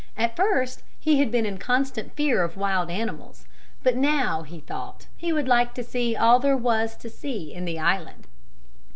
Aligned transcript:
At 0.17 0.35
first 0.35 0.81
he 0.99 1.19
had 1.19 1.29
been 1.29 1.45
in 1.45 1.59
constant 1.59 2.15
fear 2.15 2.43
of 2.43 2.57
wild 2.57 2.89
animals, 2.89 3.45
but 3.83 3.95
now 3.95 4.41
he 4.41 4.59
thought 4.59 5.05
he 5.15 5.31
would 5.31 5.47
like 5.47 5.75
to 5.75 5.83
see 5.83 6.15
all 6.15 6.39
there 6.39 6.57
was 6.57 6.95
to 6.97 7.07
see 7.07 7.53
in 7.53 7.65
the 7.65 7.77
island. 7.77 8.25